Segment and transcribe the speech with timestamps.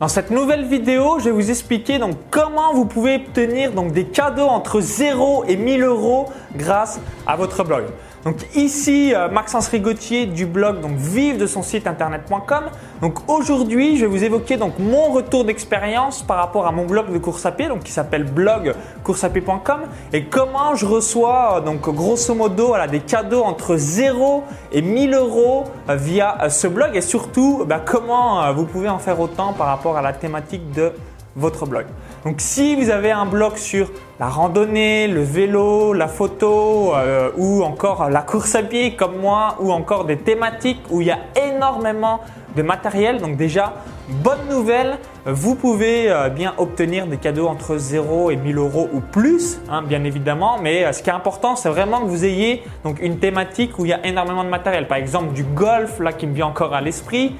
[0.00, 4.46] Dans cette nouvelle vidéo, je vais vous expliquer donc comment vous pouvez obtenir des cadeaux
[4.46, 7.84] entre 0 et 1000 euros grâce à votre blog.
[8.24, 12.64] Donc ici euh, Maxence Rigotier du blog donc vive de son site internet.com.
[13.00, 17.12] Donc aujourd'hui, je vais vous évoquer donc mon retour d'expérience par rapport à mon blog
[17.12, 19.80] de course à pied donc qui s'appelle blog pied.com
[20.12, 25.14] et comment je reçois euh, donc grosso modo voilà, des cadeaux entre 0 et 1000
[25.14, 29.66] euros euh, via ce blog et surtout bah, comment vous pouvez en faire autant par
[29.68, 30.92] rapport à la thématique de
[31.36, 31.86] votre blog.
[32.24, 37.62] Donc si vous avez un blog sur la randonnée, le vélo, la photo euh, ou
[37.62, 41.18] encore la course à pied comme moi ou encore des thématiques où il y a
[41.48, 42.20] énormément
[42.56, 43.74] de matériel, donc déjà
[44.08, 49.00] bonne nouvelle, vous pouvez euh, bien obtenir des cadeaux entre 0 et 1000 euros ou
[49.00, 50.58] plus, hein, bien évidemment.
[50.60, 53.84] Mais euh, ce qui est important, c'est vraiment que vous ayez donc une thématique où
[53.84, 54.88] il y a énormément de matériel.
[54.88, 57.36] Par exemple du golf, là qui me vient encore à l'esprit.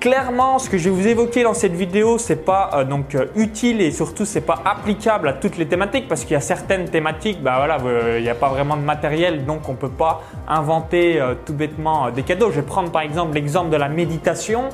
[0.00, 3.26] Clairement, ce que je vais vous évoquer dans cette vidéo, c'est pas euh, donc euh,
[3.34, 6.88] utile et surtout c'est pas applicable à toutes les thématiques parce qu'il y a certaines
[6.88, 11.20] thématiques, bah voilà, il n'y a pas vraiment de matériel, donc on peut pas inventer
[11.20, 12.50] euh, tout bêtement des cadeaux.
[12.50, 14.68] Je vais prendre par exemple l'exemple de la méditation.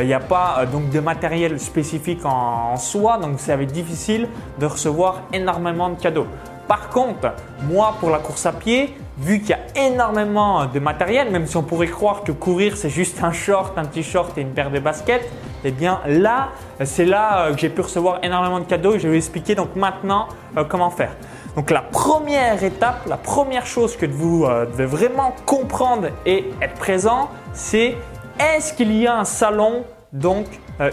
[0.00, 3.72] Il n'y a pas donc de matériel spécifique en, en soi, donc ça va être
[3.72, 6.28] difficile de recevoir énormément de cadeaux.
[6.68, 7.34] Par contre,
[7.68, 11.56] moi pour la course à pied, vu qu'il y a énormément de matériel, même si
[11.56, 14.80] on pourrait croire que courir c'est juste un short, un t-shirt et une paire de
[14.80, 15.28] baskets,
[15.62, 16.48] eh bien là,
[16.84, 19.54] c'est là euh, que j'ai pu recevoir énormément de cadeaux et je vais vous expliquer
[19.54, 21.12] donc maintenant euh, comment faire.
[21.54, 26.74] Donc la première étape, la première chose que vous euh, devez vraiment comprendre et être
[26.74, 27.96] présent, c'est
[28.38, 30.46] est-ce qu'il y a un salon donc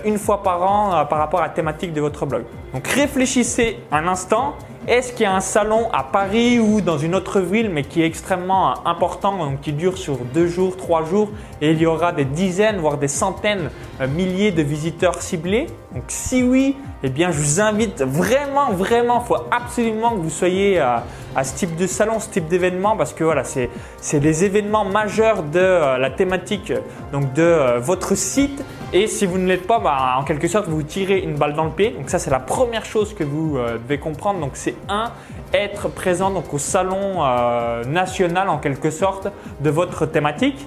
[0.04, 2.44] une fois par an par rapport à la thématique de votre blog.
[2.74, 4.54] Donc réfléchissez un instant
[4.88, 8.02] est-ce qu'il y a un salon à Paris ou dans une autre ville, mais qui
[8.02, 11.30] est extrêmement important, qui dure sur deux jours, trois jours,
[11.62, 15.68] et il y aura des dizaines, voire des centaines, euh, milliers de visiteurs ciblés?
[15.98, 20.30] Donc si oui, eh bien je vous invite vraiment, vraiment, il faut absolument que vous
[20.30, 21.04] soyez à,
[21.44, 25.58] ce type de salon, ce type d'événement, parce que voilà, c'est des événements majeurs de
[25.58, 26.72] euh, la thématique
[27.12, 28.64] donc de euh, votre site
[28.94, 31.66] et si vous ne l'êtes pas, bah, en quelque sorte, vous tirez une balle dans
[31.66, 31.90] le pied.
[31.90, 34.40] Donc ça, c'est la première chose que vous euh, devez comprendre.
[34.40, 35.12] Donc c'est un,
[35.54, 39.28] être présent donc, au salon euh, national en quelque sorte
[39.60, 40.66] de votre thématique.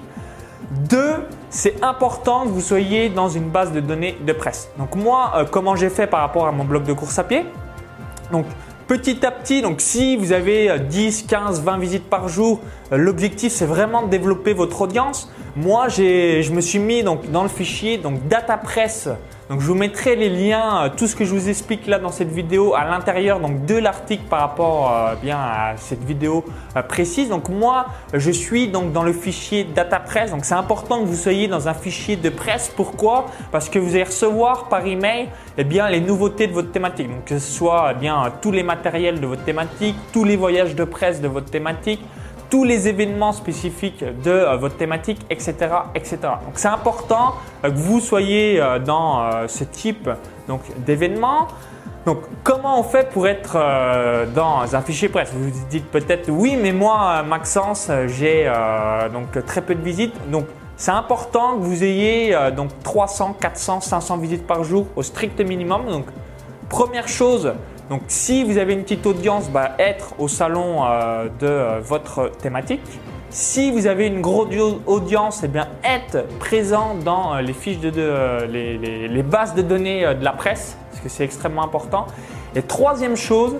[0.70, 4.70] Deux, c'est important que vous soyez dans une base de données de presse.
[4.78, 7.44] Donc moi, euh, comment j'ai fait par rapport à mon blog de course à pied?
[8.30, 8.46] Donc
[8.86, 12.60] petit à petit, donc si vous avez 10, 15, 20 visites par jour,
[12.92, 15.28] l'objectif c'est vraiment de développer votre audience.
[15.56, 19.08] Moi, je me suis mis donc dans le fichier donc data press.
[19.50, 22.12] Donc je vous mettrai les liens, euh, tout ce que je vous explique là dans
[22.12, 26.44] cette vidéo à l'intérieur donc de l'article par rapport euh, bien à cette vidéo
[26.76, 27.30] euh, précise.
[27.30, 30.30] Donc moi, je suis donc dans le fichier data press.
[30.30, 32.72] Donc c'est important que vous soyez dans un fichier de presse.
[32.76, 33.26] Pourquoi?
[33.50, 37.08] Parce que vous allez recevoir par email eh bien les nouveautés de votre thématique.
[37.08, 40.84] Donc que ce soit bien tous les matériels de votre thématique, tous les voyages de
[40.84, 42.04] presse de votre thématique
[42.50, 45.54] tous les événements spécifiques de euh, votre thématique, etc.
[45.94, 46.18] etc.
[46.44, 50.10] Donc c'est important euh, que vous soyez euh, dans ce type
[50.78, 51.46] d'événements.
[52.06, 53.58] Donc, comment on fait pour être
[54.34, 55.30] dans un fichier presse?
[55.34, 58.50] Vous vous dites peut-être oui, mais moi, Maxence, j'ai
[59.12, 60.14] donc très peu de visites.
[60.30, 60.46] Donc,
[60.76, 65.86] c'est important que vous ayez donc 300, 400, 500 visites par jour au strict minimum.
[65.88, 66.06] Donc,
[66.70, 67.52] première chose,
[67.90, 72.30] donc si vous avez une petite audience, bah, être au salon euh, de euh, votre
[72.30, 72.80] thématique.
[73.30, 74.54] Si vous avez une grosse
[74.86, 80.24] audience, eh bien être présent dans euh, les fiches de, les, bases de données de
[80.24, 82.06] la presse, parce que c'est extrêmement important.
[82.54, 83.56] Et troisième chose,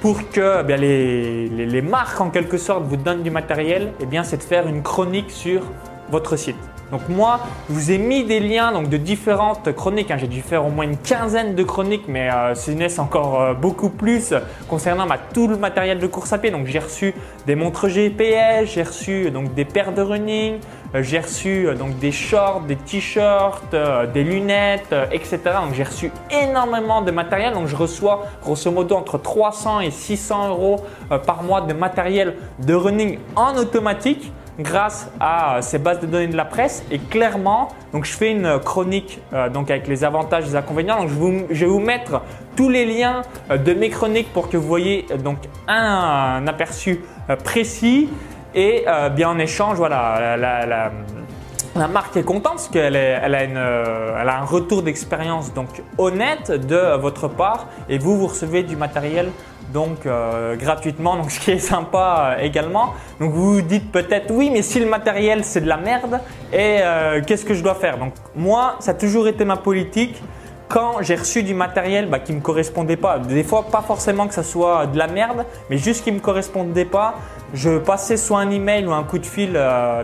[0.00, 4.42] pour que eh les, marques en quelque sorte vous donnent du matériel, eh c'est de
[4.44, 5.62] faire une chronique sur
[6.08, 6.71] votre site.
[6.92, 10.10] Donc moi, je vous ai mis des liens de différentes chroniques.
[10.10, 10.18] Hein.
[10.20, 13.88] J'ai dû faire au moins une quinzaine de chroniques, mais euh, c'est encore euh, beaucoup
[13.88, 14.34] plus
[14.68, 16.50] concernant tout le matériel de course à pied.
[16.50, 17.14] Donc j'ai reçu
[17.46, 20.58] des montres GPS, j'ai reçu donc des paires de running,
[20.94, 23.74] euh, j'ai reçu donc des shorts, des t-shirts,
[24.12, 25.38] des lunettes, etc.
[25.64, 27.54] Donc j'ai reçu énormément de matériel.
[27.54, 30.84] Donc je reçois grosso modo entre 300 et 600 euros
[31.26, 36.36] par mois de matériel de running en automatique grâce à ces bases de données de
[36.36, 36.84] la presse.
[36.90, 41.00] Et clairement donc je fais une chronique euh, donc avec les avantages et les inconvénients.
[41.00, 41.10] Donc
[41.50, 42.22] je, vais vous mettre
[42.56, 45.38] tous les liens euh, de mes chroniques pour que vous voyez euh, donc
[45.68, 47.00] un, aperçu
[47.44, 48.08] précis.
[48.54, 48.84] Et
[49.16, 54.82] bien en échange voilà la, marque est contente parce qu'elle elle a, a un retour
[54.82, 57.68] d'expérience donc honnête de votre part.
[57.88, 59.30] Et vous vous recevez du matériel
[59.72, 62.94] donc euh, gratuitement, donc ce qui est sympa euh, également.
[63.20, 66.20] Donc vous vous dites peut-être oui, mais si le matériel c'est de la merde,
[66.52, 67.98] et euh, qu'est-ce que je dois faire?
[67.98, 70.22] Donc moi, ça a toujours été ma politique.
[70.68, 74.26] quand j'ai reçu du matériel bah, qui ne me correspondait pas, des fois pas forcément
[74.26, 77.16] que ça soit de la merde, mais juste qui ne me correspondait pas,
[77.52, 79.52] je passais soit un email ou un coup de fil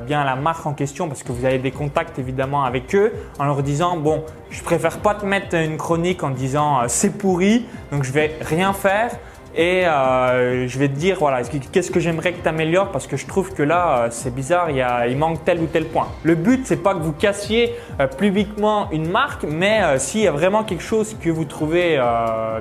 [0.07, 3.15] bien à la marque en question parce que vous avez des contacts évidemment avec eux
[3.39, 7.65] en leur disant bon je préfère pas te mettre une chronique en disant c'est pourri
[7.91, 9.13] donc je vais rien faire
[9.59, 13.17] et euh, je vais te dire voilà qu'est-ce que j'aimerais que tu améliores parce que
[13.17, 15.85] je trouve que là euh, c'est bizarre il, y a, il manque tel ou tel
[15.87, 16.07] point.
[16.23, 20.33] Le but c'est pas que vous cassiez euh, publiquement une marque mais s'il y a
[20.33, 22.01] vraiment quelque chose que vous trouvez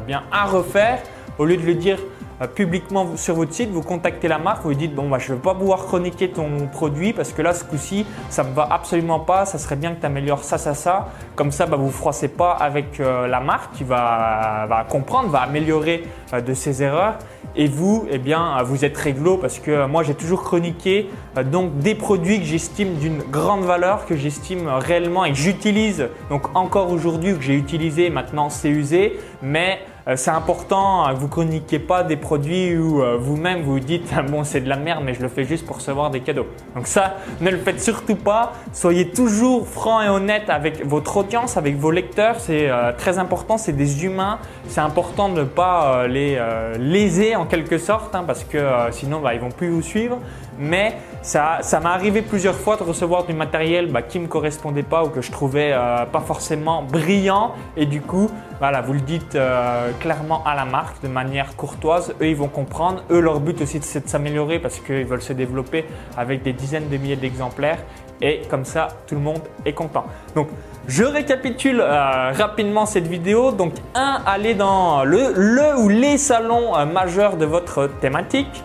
[0.08, 1.00] bien à refaire
[1.38, 2.00] au lieu de le dire
[2.46, 5.42] publiquement sur votre site, vous contactez la marque, vous dites bon bah je ne veux
[5.42, 9.46] pas pouvoir chroniquer ton produit parce que là ce coup-ci ça me va absolument pas,
[9.46, 11.08] ça serait bien que tu améliores ça, ça, ça.
[11.36, 15.40] Comme ça bah, vous ne froissez pas avec euh, la marque qui va, comprendre, va
[15.42, 16.04] améliorer
[16.34, 17.18] euh, de ses erreurs.
[17.56, 21.10] Et vous eh bien vous êtes réglo parce que moi j'ai toujours chroniqué
[21.52, 26.08] donc des produits que j'estime d'une grande valeur, que j'estime réellement et que j'utilise.
[26.30, 29.20] Donc encore aujourd'hui que j'ai utilisé maintenant c'est usé.
[29.42, 34.14] Mais euh, c'est important que vous chroniquiez pas des produits où euh, vous-même vous dites
[34.30, 36.48] bon c'est de la merde mais je le fais juste pour recevoir des cadeaux.
[36.76, 38.54] Donc ça ne le faites surtout pas.
[38.72, 42.40] Soyez toujours franc et honnête avec votre audience, avec vos lecteurs.
[42.40, 43.58] C'est euh, très important.
[43.58, 44.40] C'est des humains.
[44.70, 46.40] C'est important de ne pas les
[46.80, 48.58] léser en quelque sorte hein, parce que
[48.92, 50.20] sinon bah, ils vont plus vous suivre.
[50.60, 54.84] Mais ça, ça m'est arrivé plusieurs fois de recevoir du matériel bah, qui me correspondait
[54.84, 55.72] pas ou que je trouvais
[56.12, 61.02] pas forcément brillant et du coup voilà, vous le dites euh, clairement à la marque
[61.04, 62.16] de manière courtoise.
[62.22, 63.04] Eux, ils vont comprendre.
[63.12, 65.86] Eux, leur but aussi, c'est de s'améliorer parce qu'ils veulent se développer
[66.18, 67.78] avec des dizaines de milliers d'exemplaires.
[68.20, 70.06] Et comme ça, tout le monde est content.
[70.34, 70.48] Donc,
[70.88, 73.52] je récapitule euh, rapidement cette vidéo.
[73.52, 78.64] Donc, un, aller dans le, le ou les salons euh, majeurs de votre thématique.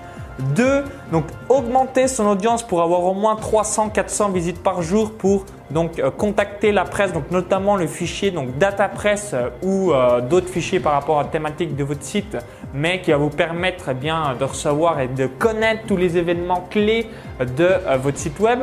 [0.55, 0.85] 2.
[1.11, 6.11] Donc augmenter son audience pour avoir au moins 300-400 visites par jour pour donc euh,
[6.11, 8.91] contacter la presse, donc notamment le fichier donc data
[9.33, 12.37] euh, ou euh, d'autres fichiers par rapport à la thématique de votre site,
[12.75, 16.67] mais qui va vous permettre eh bien de recevoir et de connaître tous les événements
[16.71, 17.09] clés
[17.41, 17.69] de
[17.99, 18.61] votre site web.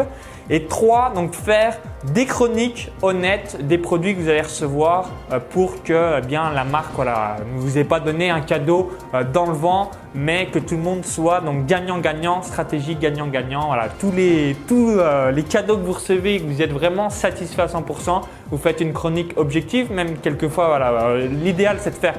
[0.49, 1.77] Et trois, donc faire
[2.13, 6.63] des chroniques honnêtes des produits que vous allez recevoir euh, pour que eh bien la
[6.63, 10.75] marque ne vous ait pas donné un cadeau euh, dans le vent, mais que tout
[10.75, 13.67] le monde soit donc gagnant-gagnant, stratégie gagnant-gagnant.
[13.67, 17.09] Voilà, tous les tous euh, les cadeaux que vous recevez, et que vous êtes vraiment
[17.09, 19.91] satisfait à 100%, vous faites une chronique objective.
[19.91, 20.79] Même quelquefois,
[21.43, 22.15] l'idéal c'est de faire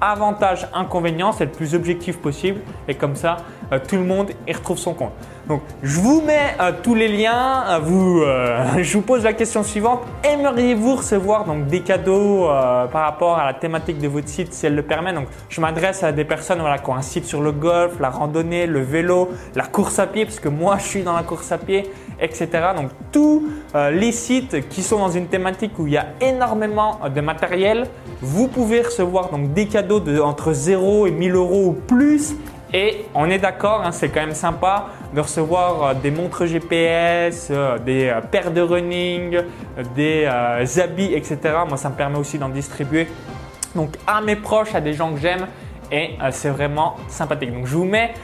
[0.00, 3.38] avantage, inconvénient, c'est le plus objectif possible et comme ça,
[3.78, 5.12] tout le monde y retrouve son compte.
[5.50, 7.64] Donc, je vous mets euh, tous les liens.
[7.68, 10.00] Euh, vous, euh, je vous pose la question suivante.
[10.22, 12.46] Aimeriez-vous recevoir donc, des cadeaux
[12.92, 15.12] par rapport à la thématique de votre site si elle le permet?
[15.12, 18.10] Donc, je m'adresse à des personnes voilà, qui ont un site sur le golf, la
[18.10, 21.50] randonnée, le vélo, la course à pied, parce que moi, je suis dans la course
[21.50, 21.90] à pied,
[22.20, 22.48] etc.
[22.76, 23.48] Donc, tous
[23.90, 27.88] les sites qui sont dans une thématique où il y a énormément de matériel,
[28.20, 32.36] vous pouvez recevoir donc, des cadeaux de entre 0 et 1000 euros ou plus
[32.72, 37.48] et on est d'accord, hein, c'est quand même sympa de recevoir euh, des montres GPS,
[37.50, 39.38] euh, des euh, paires de running,
[39.96, 41.38] des habits, etc.
[41.66, 43.08] Moi, ça me permet aussi d'en distribuer
[43.74, 45.46] donc à mes proches, à des gens que j'aime
[45.92, 47.52] et c'est vraiment sympathique.
[47.52, 48.14] Donc je vous mets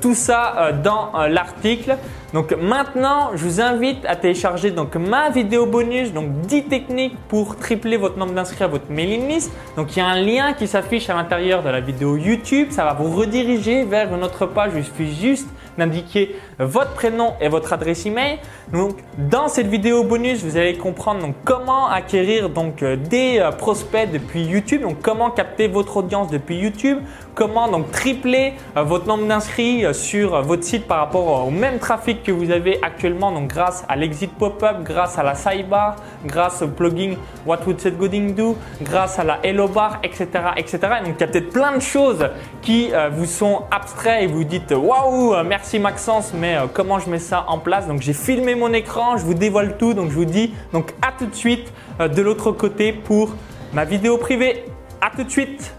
[0.00, 1.96] tout ça euh, dans euh, l'article.
[2.32, 7.56] Donc maintenant, je vous invite à télécharger donc ma vidéo bonus, donc 10 techniques pour
[7.56, 9.52] tripler votre nombre d'inscrits à votre mailing list.
[9.76, 12.84] Donc il y a un lien qui s'affiche à l'intérieur de la vidéo YouTube, ça
[12.84, 14.72] va vous rediriger vers une autre page.
[14.76, 18.38] Il suffit juste d'indiquer votre prénom et votre adresse email.
[18.72, 24.44] Donc dans cette vidéo bonus, vous allez comprendre donc comment acquérir donc des prospects depuis
[24.44, 26.98] YouTube, donc comment capter votre audience depuis YouTube,
[27.36, 32.22] comment donc tripler votre nombre d'inscrits euh, sur votre site par rapport au même trafic
[32.22, 36.68] que vous avez actuellement, donc grâce à l'exit pop-up, grâce à la sidebar, grâce au
[36.68, 37.14] plugin
[37.44, 40.26] What Would Seth Godin Do, grâce à la Hello Bar, etc.
[40.56, 40.78] etc.
[41.04, 42.26] donc il y a peut-être plein de choses
[42.62, 47.10] qui euh, vous sont abstraits et vous dites waouh, euh, merci Maxence, mais comment je
[47.10, 47.88] mets ça en place?
[47.88, 51.10] Donc j'ai filmé mon écran, je vous dévoile tout, donc je vous dis donc à
[51.10, 53.34] tout de suite de l'autre côté pour
[53.72, 54.62] ma vidéo privée.
[55.00, 55.74] À tout de suite